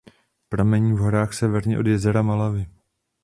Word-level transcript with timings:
Pramení 0.49 0.93
v 0.93 0.97
horách 0.97 1.33
severně 1.33 1.79
od 1.79 1.87
jezera 1.87 2.21
Malawi. 2.21 2.65